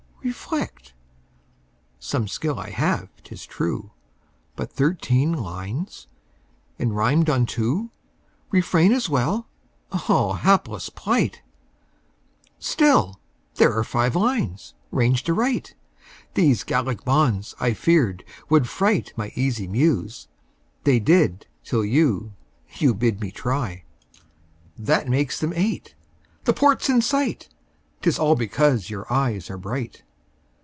[0.23, 0.93] Reflect.
[1.97, 3.89] Some skill I have, 'tis true;
[4.55, 6.05] But thirteen lines!
[6.77, 7.89] and rimed on two!
[8.51, 9.47] "Refrain" as well.
[9.91, 11.41] Ah, Hapless plight!
[12.59, 13.19] Still,
[13.55, 15.73] there are five lines ranged aright.
[16.35, 20.27] These Gallic bonds, I feared, would fright My easy Muse.
[20.83, 22.33] They did, till you
[22.77, 23.85] You bid me try!
[24.77, 25.95] That makes them eight.
[26.43, 27.49] The port's in sight
[28.03, 30.03] 'Tis all because your eyes are bright!